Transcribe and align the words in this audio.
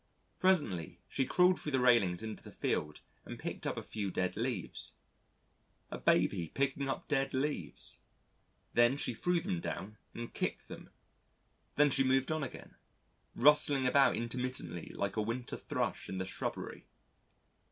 Presently, 0.39 0.99
she 1.07 1.27
crawled 1.27 1.59
through 1.59 1.73
the 1.73 1.79
railings 1.79 2.23
into 2.23 2.41
the 2.41 2.51
field 2.51 3.01
and 3.23 3.37
picked 3.37 3.67
up 3.67 3.77
a 3.77 3.83
few 3.83 4.09
dead 4.09 4.35
leaves 4.35 4.95
a 5.91 5.99
baby 5.99 6.47
picking 6.55 6.89
up 6.89 7.07
dead 7.07 7.35
leaves! 7.35 7.99
Then 8.73 8.97
she 8.97 9.13
threw 9.13 9.39
them 9.39 9.59
down, 9.59 9.99
and 10.15 10.33
kicked 10.33 10.67
them. 10.69 10.89
Then 11.75 11.91
moved 12.03 12.31
on 12.31 12.41
again 12.41 12.77
rustling 13.35 13.85
about 13.85 14.15
intermittently 14.15 14.91
like 14.95 15.17
a 15.17 15.21
winter 15.21 15.55
Thrush 15.55 16.09
in 16.09 16.17
the 16.17 16.25
shrubbery. 16.25 16.87